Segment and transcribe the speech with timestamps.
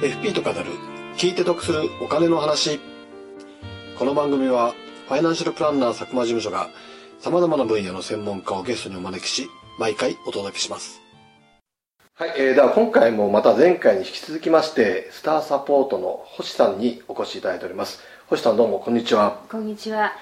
[0.00, 0.66] FP と語る
[1.16, 2.78] 聞いて得するお金の話。
[3.98, 4.72] この番組は
[5.08, 6.68] ファイナンシャルプランナー佐久間事務所が
[7.18, 11.00] 様々な分野の専門家をゲストにお招きし毎回お届けします。
[12.14, 18.00] はい、えー、では今回もまた前回に引き続きましてスターサポートの星さんにお越しいただいております。
[18.28, 19.42] 星さんどうもこんにちは。
[19.50, 20.12] こんにちは。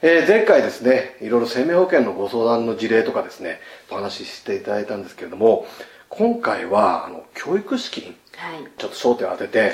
[0.00, 3.60] えー、前回ですねいろいろ生命保険のご相談の事例とかですね
[3.90, 5.66] お話ししていただいたんですけれども
[6.10, 9.66] 今回はあの教育資金、はい、ちょっと焦点を当てて、は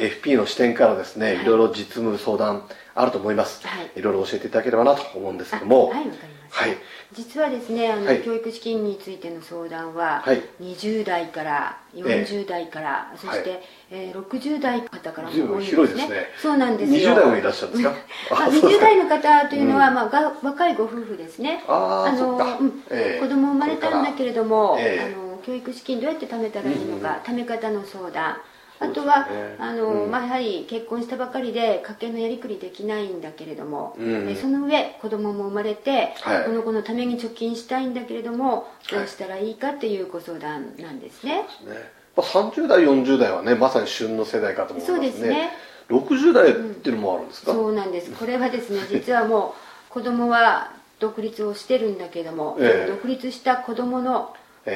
[0.00, 2.62] い、FP の視点からですね、はい、いろいろ実務相談
[2.94, 5.88] あると思います、はい、いろいろ教えていただければなと思うんですけども。
[5.88, 6.76] はいわかりました、はい、
[7.12, 15.64] 実はですねあの、教育資金についての相談は、はい、20代から40代から、えー、そして、はい、えー、60代の方からも多いですね。
[15.64, 16.26] 広いですね。
[16.40, 17.12] そうなんですよ。
[17.12, 17.94] 20代もいらっしゃるんですか？
[18.30, 21.64] あ20代の方というのは、うん、まあ、が若いご夫婦ですね。
[21.68, 22.82] あの、うん。
[22.90, 28.38] えー、子供生まれたんだけれども、えー、あの教育資金どうやって貯めたらいいのか、うん、貯め方の相談。
[28.80, 41.32] あとは、ね、あの、うん、まあ、やはり結婚したばかりで家計のやりくりできないんだけれども、うん、その上子供も生まれて、はい、この子のために貯金したいんだけれどもどうしたらいいかっていうご相談なんですね。
[41.32, 41.92] はい、そうですね。
[42.16, 44.96] まあ、30代40代はねまさに旬の世代かと思いますね。
[44.96, 45.50] そうですね。
[45.90, 48.10] 60代っていうのもあるんですか、うん、そうなんです。
[48.12, 49.54] これはですね実はも
[49.90, 54.34] う子供は独立をしてるんだけども、えー、独立した子供の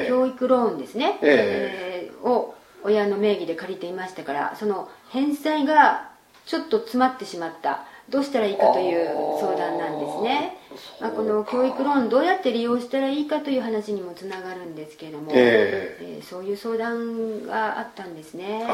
[0.09, 6.11] 教育ローンですね、えー、えー、を親の名義で借りていましたからその返済が
[6.47, 7.87] ちょっと詰まってしまった。
[8.11, 9.07] どうしたらいいかという
[9.41, 10.59] 相談なんですね。
[11.01, 18.67] まあ、この教育ローンどうやって利用したらいいかという話にもつながるんですけれども、えー、えー、そういう相談があったんですね。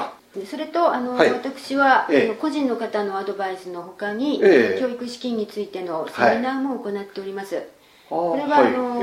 [0.46, 7.64] それとあの、はい、私は、えー、個人の方のアドバイスのほかに、えー、教育資金についてのセミナーも行っております、はい、
[8.08, 9.02] これはあの、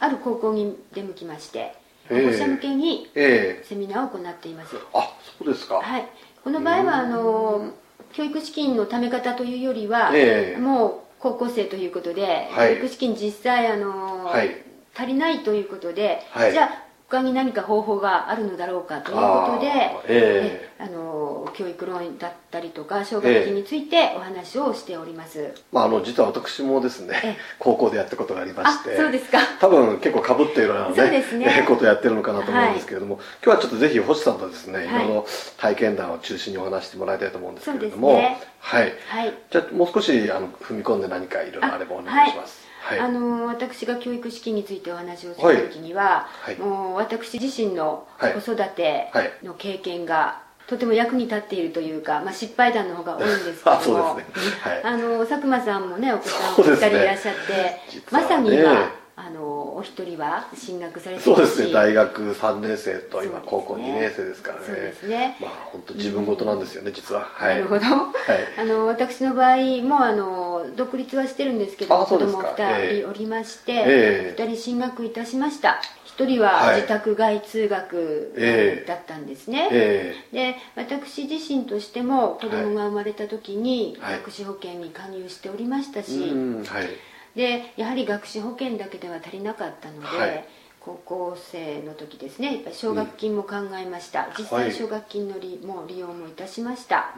[0.00, 1.74] ある高校に出向きまして
[2.08, 5.76] 保護者向けにセミナーを行っています、あそうですか。
[5.76, 6.08] はい。
[6.42, 7.72] この場合はあの
[8.12, 10.10] 教育資金のため方というよりは、
[10.58, 14.56] もう高校生ということで、はい、教育資金実際あの、はい、
[14.96, 29.38] 足りないということで、はい、じゃあ他に何か方法があるのだろうかということであ、えー、あの教育ローンだったりとか奨学金についてお話をしております、えー、まあ、あの実は私もですね高校でやったことがありましてそうですか。
[29.60, 31.64] 多分結構かぶっているようなねね。
[31.66, 35.26] ことをやってるのかなと思うんですけれども、はい、今日はちょっとぜひ星さんとですね、い、ろいろ
[35.58, 54.24] 体験談を中心にお話してもらいたいと思うんですけれども、ね、はい、はい、じゃあもう少しあの踏み込んで何かいろいろあればお願いします、はい、あの私が教育資金についてお話をする時には、はい、もう私自身の子育ての経験が、とても役に立っているというか、まあ、失敗談の方が多いんですけども、 ね。
[54.60, 57.80] はい、あの佐久間さんもねお子さんお二人いらっしゃって、ね、
[58.10, 58.92] まさに今
[59.26, 64.66] あのお一人は進学されてそうですね大学3年生と今高校2年生ですからね。
[64.66, 65.36] そうですね。
[65.40, 68.10] まあ本当自分事なんですよね、うん、実は、はい、なるほど、はい、
[68.58, 75.80] あの私の場合もあの独立はしてるんですけど子供2人おりまして、えー、2人進学いたしました。
[76.16, 80.50] 1人は自宅外通学だったんですね、えーえ。
[80.50, 90.44] ー、で私自身としても子供が生まれた時に学資保険に加入しておりましたし、はいでやはり学資保険だけでは足りなかったので、はい、
[90.80, 97.14] 高校生の時ですねやっぱり奨学金も考えました、うん、実際奨学金の利も利用もいたしました、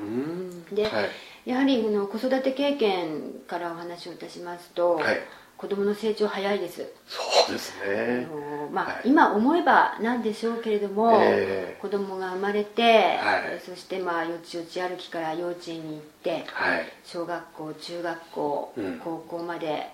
[0.73, 0.89] で、は
[1.47, 5.17] い、やはりの子育て経験からお話をいたしますと、はい
[5.63, 6.85] 子供の成長早いです。
[7.07, 8.27] そうですね。
[8.29, 19.87] あの、まあ、はい、今思えばなんでしょうけれども、えー、子供が生まれて、はい、そしてまあよちよち歩きから幼稚園に行って、はい、小学校中学校、うん、高校まで、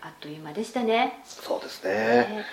[0.00, 1.22] あっという間でしたね。
[1.24, 2.44] そうですね、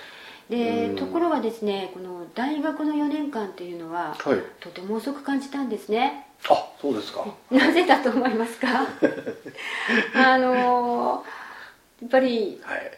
[0.47, 4.15] でところがですねこの大学の4年間っていうのは、
[4.59, 6.27] とても遅く感じたんですね。
[6.47, 7.25] あそうですか。
[7.49, 8.85] なぜだと思いますか？
[10.13, 11.38] あのー
[12.01, 12.91] やっぱり、はい、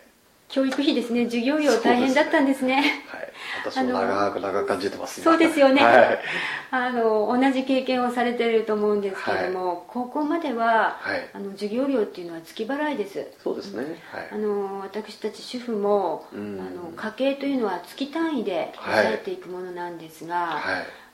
[0.51, 1.25] 教育費ですね。
[1.25, 3.31] 授業料大変だったんですね、ね、はい。
[3.63, 5.21] 私も長く長く感じてます。
[5.21, 6.19] そうですよね、はい、
[6.71, 13.25] あの同じ経験をされていると思うんですけれども、はい、高校までは、はい、あの授業料っていうのは月払いです。
[13.41, 20.61] そうですね、あの私たち主婦も、あの家計というのは月単位で抑えていくものなんですが、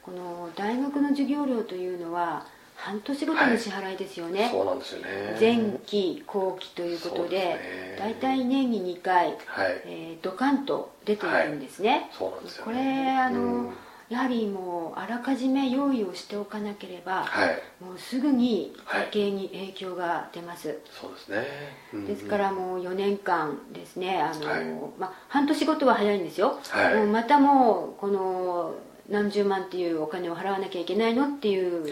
[0.01, 2.45] この大学の授業料というのは
[2.77, 5.38] 半年ごとの支払いですよね、はい、そうなんですよね。
[5.39, 9.38] 前期後期ということで大体、ね、年に2回、はい、
[9.85, 13.74] えー、ドカンと出ているんですね、はい、そうなんですよ、ね、これあの、うん、
[14.09, 21.47] やはりもうあらかじめ用意をしておかなければ、はい、もうすぐに家計に影響が出ます、そうですね、
[21.94, 26.59] うんうん、ですからもう4年間ですねあの、まあ、半年ごとは早いんですよ、
[26.95, 28.75] もうまたもうこの
[29.09, 31.88] 何十万っていうお金を払わなきゃいけないのっていう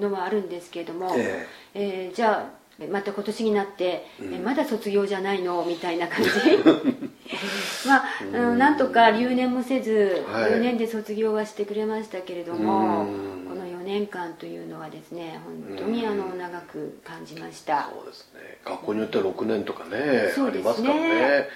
[0.00, 1.46] のはあるんですけれども、はい、え。
[1.74, 6.30] えー、じゃあまた今年になって、うん、えまだ卒業じゃないのみたいな感じ。
[7.86, 13.06] まあ、あのなんとか留年もせず、はい、4年で卒業はしてくれましたけれども
[13.48, 17.90] この4年間というのはですね本当にあの長く感じました。
[17.94, 18.58] そうですね。
[18.64, 21.48] 学校によっては6年とかね、うん、ありますからね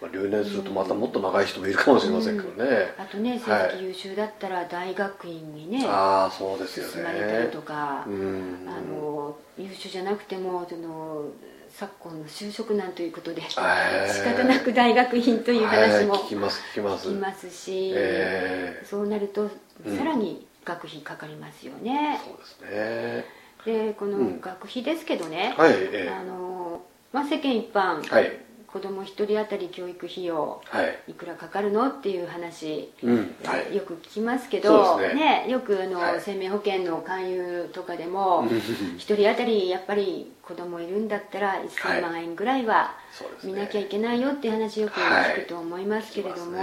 [0.00, 6.92] まあ、留年するとまたもっと長い人もいるかもしれませんけどね、うん、あとね成績優秀だったら大学院にね、はい、ああそうですよね。
[6.92, 11.24] 進まれたりとか、あの優秀じゃなくてもその
[11.70, 17.08] 昨今の就職難ということで仕方なく大学院という話も聞きます聞きます。
[17.08, 23.24] 聞きますし、えー、そうなるとさらに学費かかりますよね、そうですね。
[23.64, 26.82] でこの学費ですけどね、はいあの
[27.12, 28.45] まあ、世間一般、はい
[28.76, 31.88] 子供一人当たり教育費用、はい、いくらかかるの？
[31.88, 35.14] っていう話、うんはい、よく聞きますけどね、
[35.46, 38.46] ね、よくあの、はい、生命保険の勧誘とかでも
[38.98, 42.94] 一人当たりやっぱり子供いるんだったら1000万円ぐらいは
[43.42, 46.58] 見なきゃいけないよっていう話よく聞くと思いますけれども。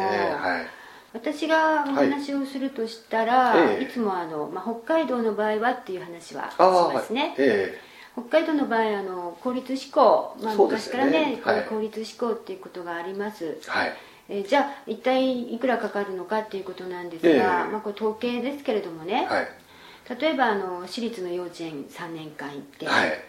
[1.16, 11.42] 私がお話をするとしたら、はい、いつもあの、まあ、北海道の場合はっていう話はしますね、ええ北海道の場合あの公立志向、まあ、昔からね、ね。
[11.44, 13.94] はい、公立志向っていうことがあります、はい、
[14.30, 23.22] えー、じゃあ一体いくらかかるのかっていうことなんですが、えー、まあ、これ統計ですけれどもね、はい、例えばあの私立の幼稚園3年間行って、はい、え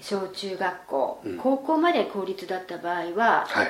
[0.00, 3.68] ー、小中学校、うん、高校まで公立だった場合は、はい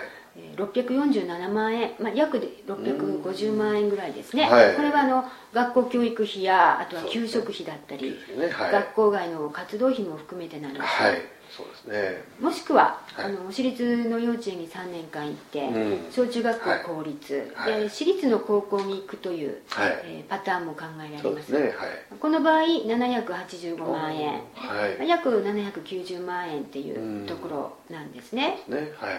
[0.56, 8.48] 647万円、まあ、約で650万円ぐらいですね、はい、これはあの学校教育費やあとは給食費だったり、ね。
[8.50, 10.84] はい、学校外の活動費も含めてなんです。
[10.84, 11.34] はい。
[11.56, 12.25] そうですね。
[12.40, 21.60] もしくは、はい、あの私立の幼稚園に3年間行って、うん、小中学校公立、はい、で私立の高校に行くという、はい、えー、パターンも考えられます、ね。
[21.60, 21.72] はい、
[22.19, 28.81] この場合785万円、はい、約790万円っていうところなんですね、うん、ね。
[28.98, 29.14] はい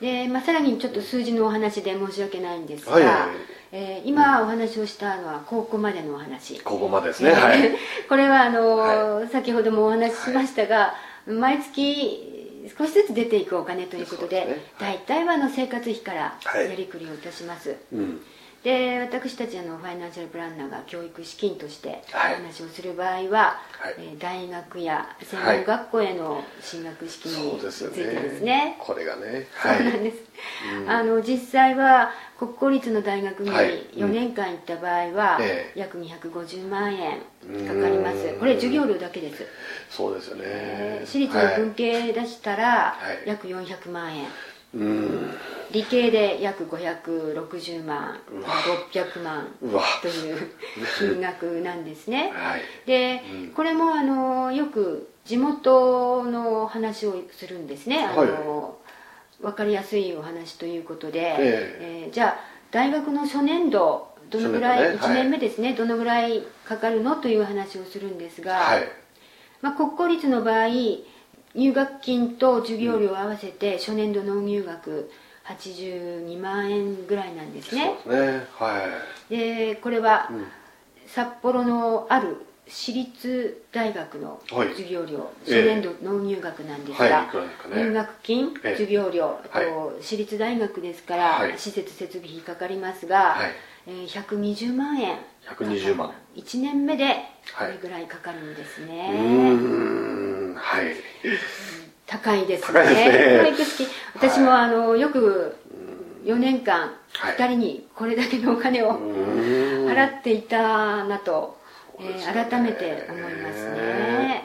[0.00, 3.28] で、まあ、さらにちょっと数字のお話で申し訳ないんですが、はいはいはい、
[3.72, 6.60] えー、今お話をしたのは高校までのお話。
[6.60, 7.70] 高校までですね、はい、
[8.08, 10.94] これはあの、はい、先ほどもお話ししましたが、
[11.26, 12.36] 毎月
[12.76, 18.20] 少しずつ出ていくお金ということで、ね、大体はあの生活費からやりくりをいたします、うん
[18.66, 28.52] で私たちあのファイナンシャルプランナーが教育資金としてお話をする場合は、はい、えー、大学や専門学校への進学資金についてですね。
[28.52, 28.76] はい、ね。
[28.80, 30.16] これがね、はい、そうなんです、
[30.82, 35.38] うん、あの実際は国公立の大学に4年間行った場合は、
[35.76, 37.20] 約250万円
[37.68, 39.46] かかります、これ授業料だけです。
[39.88, 44.26] そうですよね、えー、私立の文系出したら、約400万円、
[45.76, 48.18] 理系で約560万
[48.92, 49.46] 600万
[50.00, 50.50] という
[50.98, 58.04] 金額なんですね、はい、で、うん、これもあのよく地元の話をするんですね。
[58.04, 58.68] あの、は
[59.40, 62.36] い、分かりやすいお話ということで、えー、えー、じゃあ
[62.70, 68.60] 大学の初年度どのぐらい、ね、1年目ですね、はい、どのぐらいかかるのという話をするんですが、
[69.62, 70.68] まあ、国公立の場合
[71.54, 75.10] 入学金と授業料を合わせて初年度納入額
[75.48, 77.96] 82万円ぐらいなんですね。
[78.04, 78.46] そうですね。
[78.58, 78.82] は
[79.30, 79.36] い。
[79.36, 80.30] でこれは
[81.06, 87.30] 札幌のある私立大学の授業料、はい、初年度納入額なんですが、は
[87.70, 93.52] いね、入学金、え授業料、あと私立大学ですから、施設設備費かかりますが、はい。
[93.88, 96.12] えー、120万円120万。
[96.34, 97.18] 1年目で
[97.56, 99.10] これぐらいかかるんですね、
[100.56, 100.86] はい、
[102.06, 103.40] 高いですね。
[103.42, 105.56] 保育士私もあのよく
[106.24, 111.58] 4年間2人にこれだけのお金を払っていたなと、
[111.98, 114.44] えー、改めて思いますね。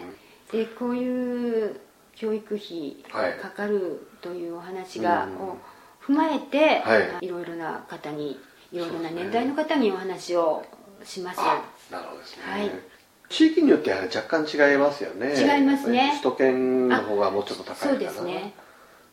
[0.51, 1.79] でこういう
[2.15, 2.97] 教育費
[3.41, 5.57] かかるというお話が、を
[6.05, 8.39] 踏まえて、はい、いろいろな方に
[8.71, 10.63] いろいろな年代の方にお話を
[11.03, 11.39] します。
[11.91, 13.00] なるほどですね、はい
[13.31, 15.33] 地域によっては若干違いますよね。
[15.33, 16.11] 違いますね。
[16.21, 17.91] 首都圏の方がもうちょっと高いかな。
[17.91, 18.53] そうですね。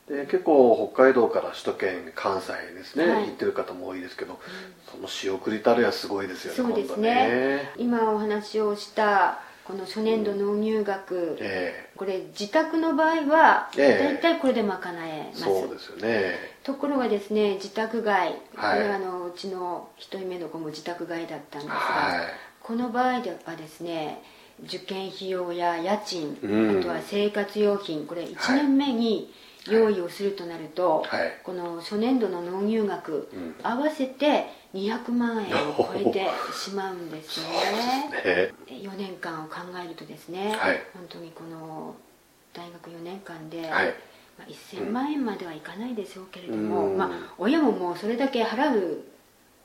[0.09, 4.39] で結構北海道から首都圏関西ですね、はい、行ってる方も多いですけど、うん、
[4.91, 11.37] その仕送りたるやすごいですよねそうですね、ね、今お話をしたこの初年度納入額、うん。
[11.41, 16.35] えー、これ自宅の場合は大体これで賄えます、えー、そうですよね。
[16.63, 24.23] ところがですね自宅外、はい、これはあのうちの1人目の子も自宅外だったんですが、はいこの場合ではですね
[24.63, 29.33] 受験費用や家賃、うん、あとは生活用品これ1年目に
[29.67, 38.83] 用意をするとなると、はい、この初年度の納入額、うん、合わせて200万円を超えてしまうんですよねね。
[38.83, 41.95] 4年間を考えるとですね、はい、本当にこの
[42.53, 43.95] 大学4年間で、はい。
[44.39, 49.05] まあ、1000万円まではいかないでしょうけれども、うん、まあ、親ももうそれだけ払う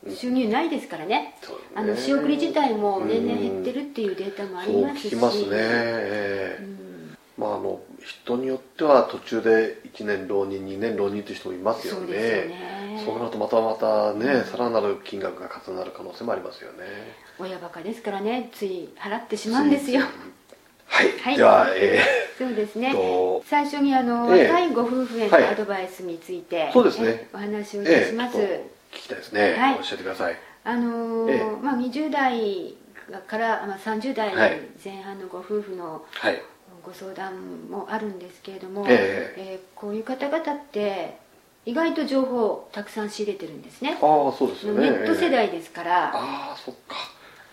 [0.10, 1.36] 収入ないですからね、
[1.76, 12.00] うん、あの仕送り自体も年々減ってるっていうデータもありますし、うん、聞きますね、えー、まあ、あの人によっては途中で1年浪人2年浪人という人もいますよね。
[12.00, 13.04] そうですよね。
[13.06, 16.80] そうなるとまたまたね、うん、さらなる金額が重なる可能性もありますよね。
[17.40, 18.50] 親バカですからね。
[18.54, 20.02] つい払ってしまうんですよ。
[20.86, 22.94] はい、はい、では、えー、そうですね。
[23.46, 27.30] 最初にあの、えー、対ご夫婦へのアドバイスについて、はい、そうですね。
[27.34, 30.38] お話をいたします、えー、聞きたいですね、はい、教えてください。
[30.64, 32.76] あのー、まあ、20代
[33.28, 34.34] から、まあ、30代
[34.84, 36.42] 前半のご夫婦の、はい。
[36.84, 41.18] ご相談もあるんですけれども、えー、えー、こういう方々って
[41.66, 43.94] 意外と情報をたくさん仕入れてるんですね。
[43.94, 44.00] ああ
[44.34, 44.74] そうですね。
[44.74, 46.96] ネット世代ですから、えー、ああそっか。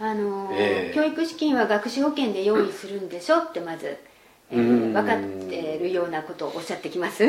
[0.01, 3.99] あの、えー、教育資金は学資保険で用意するんでしょってまず、
[4.53, 7.25] えー、分かってるようなことをおっしゃってきます。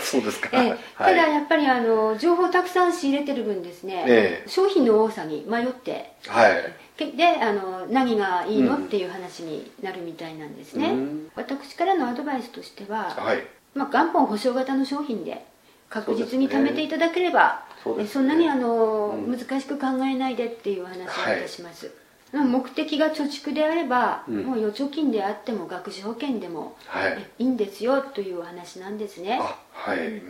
[0.00, 15.44] そうですか、えー、ただやっぱりあの情報をたくさん仕入れてる分ですね、えー、商品の多さに迷って、はい、であの何がいいの、うん、っていう話になるみたいなんですね、うん、私からのアドバイスとしては、はい、まあ、元本保証型の商品で
[15.88, 21.94] 確実に貯めていただければそ、ね,、んなにあの、うん、難しく考えないでっていう話をいたします、はい、
[22.32, 29.38] 目的が貯蓄であれば、もう預貯金であっても学資保険でも、はい、いいんですよというお話なんですね。
[29.72, 30.22] はい、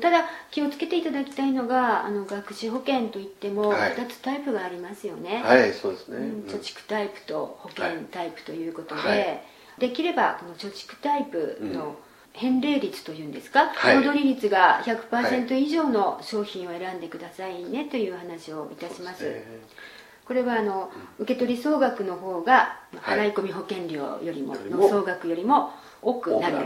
[0.00, 5.42] ただ気をつけていただきたいのがあの学資保険といっても2つタイプがありますよね。
[5.44, 9.42] はい、そうですね、うん、貯蓄タイプと保険タイプということで、はい、
[9.78, 11.96] できればこの貯蓄タイプの
[12.32, 19.36] 返礼率というんですか、はい、戻り率が100%以上の商品を選んでくださいねという話をいたします、
[20.26, 26.60] これはあの受取総額の方が払い込み保険料よりもの総額よりも多くなるよ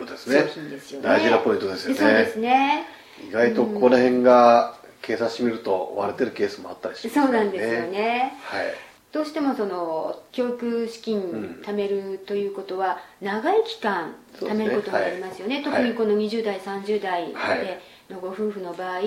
[0.00, 1.08] うな商品ですよね。
[1.08, 1.98] 大事なポイントですよね。
[1.98, 2.86] そうですね。
[3.28, 8.34] 意外とここら辺が計算してみると割れてるケースもあったりします、ね、そうなんですよね。
[8.44, 8.66] はい。
[9.10, 19.00] どうしてもその教育資金貯めるということは長い期間貯めることになりますよね、ねはい、特にこの20代30代でのご夫婦の場合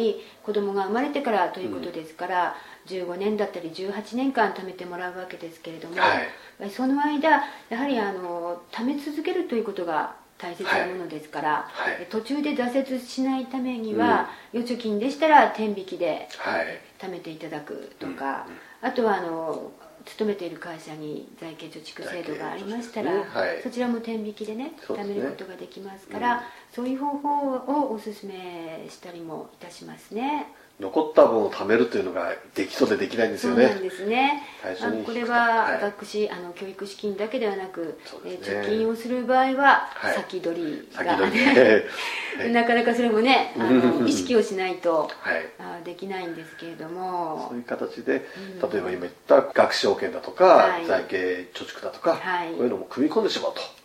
[0.44, 2.56] 子供が生まれてからということですから、
[2.88, 7.30] 15年だったり18年間貯めてもらうわけですけれども、はい、その間
[7.70, 11.96] やはりあの貯め続けるということが大切なものですから、はい。
[11.96, 16.28] はい、途中で挫折しないためには、うん、預貯金でしたら天引きで
[16.98, 18.48] 貯めていただくとか、
[18.82, 19.72] うん、あとはあの
[20.06, 26.42] 勤めている会社に財形貯蓄制度がありましたら、ねはい、そちらも天引きでね貯めることができますから、うん、
[26.74, 30.48] そういう方法をおすすめしたりもいたしますね。
[30.82, 33.68] 残った分を貯めるというのができそうでできないんですよね。
[33.68, 34.44] そうなんですね。
[35.06, 41.28] これは学資、はい、あの教育資金だけではなく、ね、え貯金をする場合は先取りが、 は
[42.44, 47.48] い、なかなかそれもねあの意識をしないと、はい、あできないんですけれども。
[47.50, 53.81] そういう形で例えば今言った学資保険だとか、財形貯蓄だとか、こういうのも組み込んでしまうと。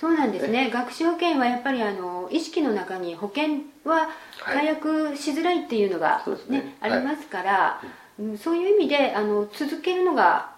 [0.00, 0.70] そうなんですね。
[0.70, 4.08] 学資保険はやっぱりあの意識の中に保険は
[4.42, 7.82] 解約しづらいっていうのがね、ねありますから、
[8.18, 10.52] うん、そういう意味であの続けるのが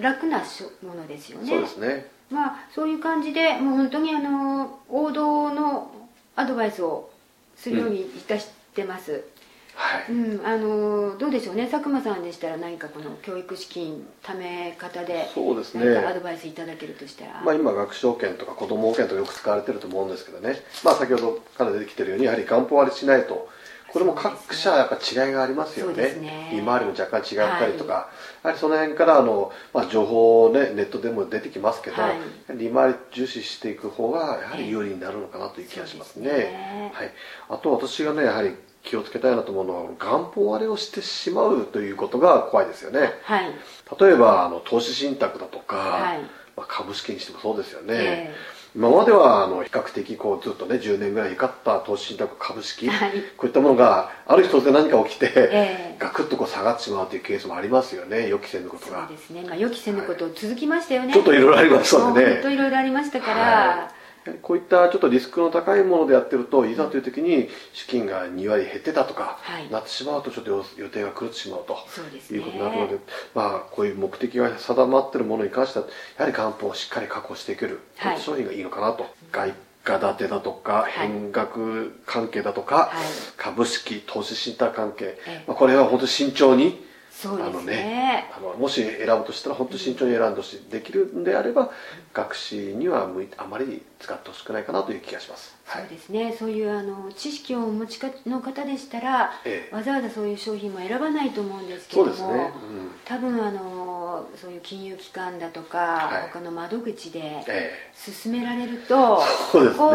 [0.00, 0.42] 楽な
[0.82, 2.06] ものですよね、そうですね。
[2.30, 5.92] まあそういう感じでもう本当にあの王道の
[6.34, 7.10] アドバイスを
[7.54, 9.24] するようにいたしてます、
[9.76, 11.68] はい、うん、あのどうでしょうね。
[11.70, 15.98] 佐久間さんでしたら何かこの教育資金貯め方でそうですね。
[15.98, 23.48] アドバイスいただけるとしたら、まあ、今学資保険とか子ども保険とかよく使われてると思うんですけどね、まあ、先ほどから出てきてるようにやはり元本割りしないと。
[23.92, 26.14] これも各社やっぱ違いがありますよね。
[26.16, 26.50] ね。
[26.52, 32.18] 利回りも若干違ったりとか、はい、やはりその辺からあの、まあ、情報ねネットでも出てきますけど、はい、
[32.58, 36.28] 利回り重視していく方がやはり有利になるのかなという気がしますね。
[36.28, 37.12] ね、はい、
[37.48, 38.54] あと私がねやはり
[38.86, 43.52] 気をつけたいなと思うのは元本割れをしてしまうということが怖いですよね、はい、
[44.00, 46.20] 例えばあの投資信託だとか、はい、
[46.56, 59.08] まあ、株式にしてもそうですよね、えー、今まではあの比較的こうずっとね10年ぐらい光った投資信託株式、はい、こういったものがある日突然何か起きて、えー、ガクッとこう下がってしまうというケースもありますよね予期せぬことが。
[59.08, 62.24] そうですね、まあ、予期せぬこと続きましたよね、ちょっといろいろありましたね。
[62.34, 63.92] 本当いろいろありましたから、
[64.42, 69.38] こういったちょっとリスクの高いものでやってるといざという時に資金が2割減ってたとか、
[69.70, 71.76] なってしまうとちょっと予定が狂ってしまうと
[72.34, 72.98] いうことになるので
[73.34, 75.86] まあ、こういう目的が定まってるものに関しては
[76.18, 79.06] やはり元本をしっかり確保していける、はい、商品がいいのかなと。
[79.32, 79.52] 外
[79.86, 82.88] 家建てだとか、変額関係だとか、はい、
[83.36, 85.16] 株式投資信託関係、
[85.46, 86.84] まあ、これは本当に慎重に
[87.16, 88.30] そうですね。
[88.36, 91.70] あのもし選ぶとしたら本当に慎重に選んでほしい、できるんであれば
[92.12, 96.36] 学士には向いあまり使ってほしくないかなという気がします、そうですね。
[96.38, 102.14] そういうあの知識をお持ちの方でしたら、ええ、わざわざそういう商品も選ばないと思うんですけども、ね。
[102.14, 103.85] うん、多分あの
[104.36, 107.42] そういう金融機関だとか、はい、他の窓口で
[108.22, 109.22] 勧められると、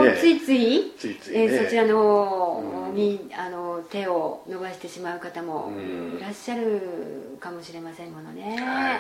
[0.04, 5.72] ええ、ついついついつい、ね、えそちらの、うん、にあの手を伸ばしてしまう方も
[6.18, 9.00] いらっしゃるかもしれませんものね、はい、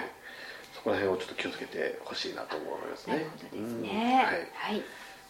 [0.73, 3.13] そこら辺をちょっと気をつけてほしいなと思いますね。
[3.13, 4.25] なるほどですね、
[4.59, 4.83] はい、はい。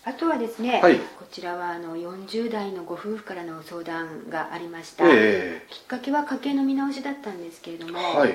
[0.04, 8.32] あとはですね、はい、こちらはあの40代のご夫婦からの相談がありました、えー、きっかけは家計の見直しだったんですけれども、はい、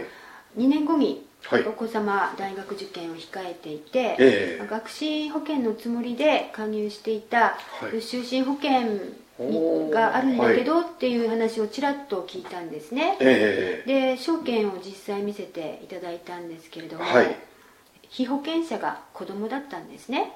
[0.56, 1.25] 2年後に
[1.66, 7.56] お子様大学受験を控えていて、えー、学資保険のつもりで加入していた
[7.92, 17.36] 就寝保険があるんだけどっていう話をちらっと聞いたんですね、えー、で証券を実際見せていただいたんですけれども、はい、
[18.08, 20.32] 被保険者が子供だったんですね。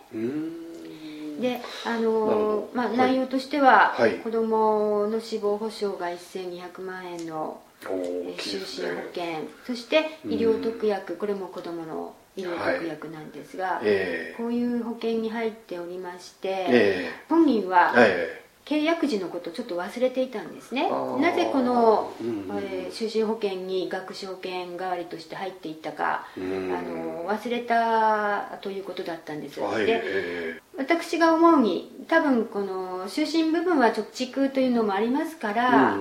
[1.40, 13.81] であの、まあ、内容としては、はい、子供の死亡保障が1200万円の就寝保険、そして医療特約、これも子供の医療特約なんですが、はい。
[13.85, 20.89] えー、こういう保険に入っておりまして、えー、本人は、えー契約時のことちょっと忘れていたんですね。
[20.89, 35.99] なぜこの、えー、就寝保険に学資保険代わりとして入っていったか、あの忘れたということだったんです、はい、で私が思うに多分この就寝部分は貯蓄というのもありますから、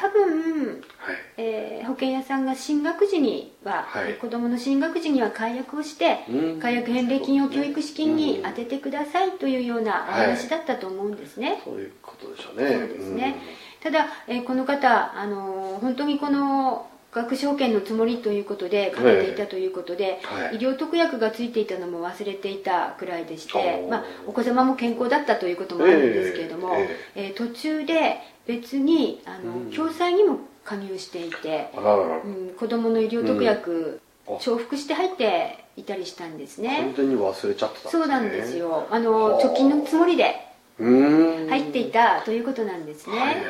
[0.00, 0.47] 多分、はい、
[1.40, 6.18] えー、保険屋さんが進学時には、はい、子供の進学時には解約をして、
[6.60, 12.72] 解約返礼金を教育資金に充ててくださいというようなお話だったと思うんですね、はい、そういうことでしょうね。
[12.72, 13.36] そうですね、
[13.80, 26.88] ただ、えー、この方あの本当にこの学資保険のつもりということでかけていたということで、はい、医療特約がついていたのも忘れていたくらいでして、まあ、お子様も健康だったということもあるんですけれども、えー。
[27.14, 36.80] えー、途中で別にあの、うん、共済にも加入していて、うん、子供の医療特約、うん、重複して入っていたりしたんですね。
[36.80, 38.86] 完全に忘れちゃってた、ね、そうなんですよ。
[38.90, 40.34] あの貯金のつもりで
[40.78, 43.44] 入っていたということなんですね、はいはい、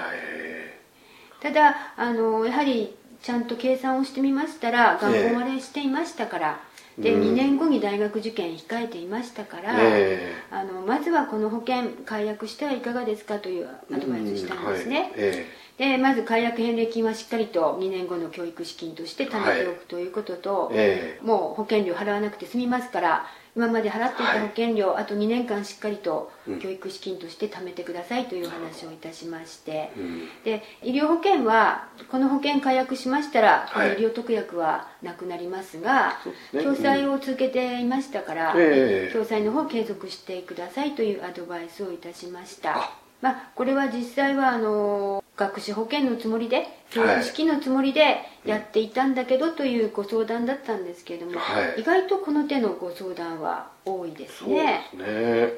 [1.42, 6.61] ただあのやはりちゃんと計算をしてみましたら学校割れしていましたから、
[6.98, 15.11] で2年後に大学受験控えていましたから、えー、あのまずはこの保険解約してはいかがですかというアドバイスしたんですね、はい。
[15.16, 36.18] えー、でまず解約返礼金はしっかりと2年後の教育資金として貯めておくということと、はいえー、もう保険料払わなくて済みますから今まで払っていた保険料、はい、あと2年間しっかりと教育資金として貯めてくださいという話をいたしまして、うん、で医療保険はこの保険解約しましたら、この医療特約はなくなりますが、
[36.52, 42.92] ね、共済を続けていましたから、うん、共済の方継続してくださいというアドバイスをいたしました。
[43.20, 54.85] まあ、これは実際はあの学資保険のつもりで教育式のつもりでやっていたんだけどというご相談だったんですけれども、はい、意外とこの手のご相談は多いですね。
[54.92, 55.53] そうですね。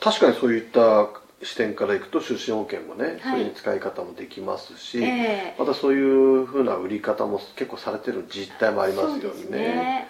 [0.00, 1.08] 確かにそういった
[1.42, 9.58] 視点からいくと出身保険もね、はい、そういう使い方もできますし、えー、またそういうふうな売り方も結構されてる実態もありますよね。
[9.58, 10.08] ね。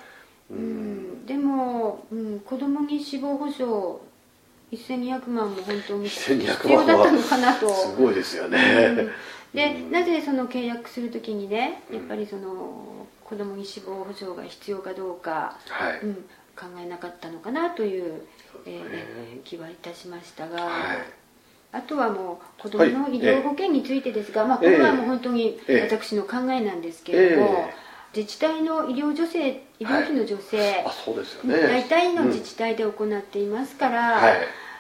[0.50, 3.98] うん、でも、うん、子供に死亡保障
[4.72, 7.68] 1200万も本当に必要だったのかなと。
[7.68, 9.10] すごいですよね、うん、
[9.54, 16.14] でなぜその契約する時にねやっぱりその子供に死亡保障が必要かどうか、はい、うん、
[16.56, 18.22] 考えなかったのかなという、
[18.66, 20.98] えー、気はいたしましたが、はい、
[21.72, 27.74] あとはもう子供の医療保険についてですが、はい、まあ、これはもう本当に私の考えなんですけれども、えーえ。
[27.84, 31.62] ー自治体の医療助成医療費の助成、はい、あそうですよね。
[31.62, 34.36] 大体の自治体で行っていますから、うんはい、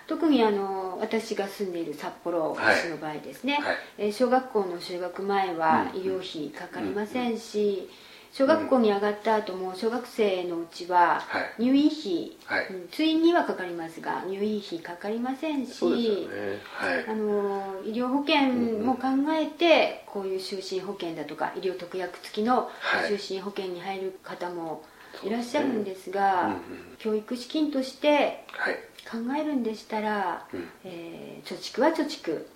[0.06, 3.58] 特にあの私が住んでいる札幌市の場合ですね、
[3.98, 7.88] はい、小学校の就学前は医療費かかりませんし、
[8.32, 11.22] 小学校に上がった後も小学生のうちは
[11.58, 15.88] 入院費、はい、通院にはかかりますが入院費かかりませんし、ね。
[16.74, 18.52] はい、あの医療保険
[18.84, 22.70] も考えてこういう就寝保険だとか医療特約付きの
[23.08, 24.84] 就寝保険に入る方も
[25.24, 26.56] いらっしゃるんですが、
[26.98, 28.44] 教育資金として
[29.10, 30.46] 考えるんでしたら、
[30.84, 32.46] えー、貯蓄は貯蓄。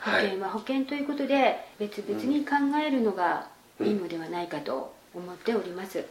[0.00, 3.48] 保険は保険ということで別々に考えるのが
[3.80, 6.04] いいのではないかと思っております。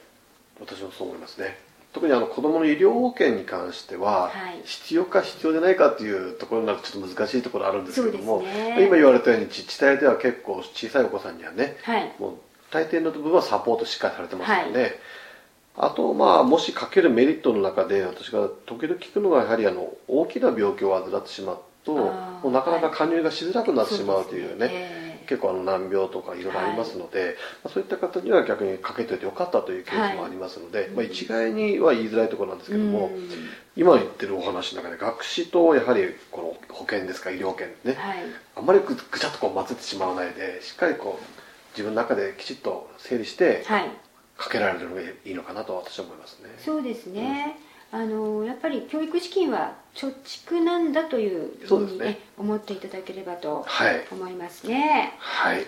[0.60, 1.58] 私もそう思いますね。
[1.94, 4.30] 特にあの子どもの医療保険に関しては、
[4.66, 12.34] 必要か必要でないかっていうところになるとちょっと難しいところあるんですけども、ね、今言われたように自治体では結構小さいお子さんにはね、はい、もう
[12.70, 14.92] 大抵の部分はサポートしっかりされてますので、はい、
[15.78, 27.24] あとまあもしかけるメリットの中で私が時々聞くのはやはりあの大きな病気を患ってしまうともうなかなか加入がしづらくなってしまうというね、結構あの難病とかいろいろありますので、
[27.64, 33.12] はい、そういった方には逆にかけておいてよかったというケースもありますので、はい、まあ、一概には言いづらいところなんですけども、
[33.76, 38.18] 今言ってるお話の中で学士とやはりこの保険ですか医療保険ね、はい、
[38.56, 41.26] あんまりぐぐちゃっとこう混ぜてしまわないでしっかりこう
[41.72, 43.64] 自分の中できちっと整理して、
[44.38, 46.50] かけられるのがいいのかなと私は思いますね。
[46.58, 47.58] そうですね、
[47.94, 48.00] うん。
[48.02, 53.66] あのやっぱり教育資金は貯蓄なんだというふうにね、ね思っていただければと
[54.12, 55.14] 思いますね。
[55.18, 55.66] はい、はい。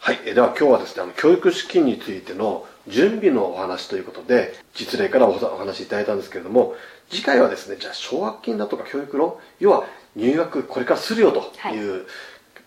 [0.00, 6.76] はい、では今日はですねあの教育資金についての準備のお話ということで実例からお話しいただいたんですけれども
[7.10, 12.06] 次回はですねじゃあ奨学金だとか教育ロ要は入学これからするよという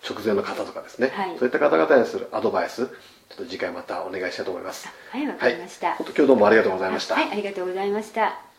[0.07, 2.89] 直前の方とかですね、はい、そういった方々にするアドバイス
[3.31, 4.89] ちょっと次回またお願いしたいと思います。
[5.09, 7.15] はいわかりました、はい、今日どうもありがとうございました。
[7.15, 8.50] はいありがとうございました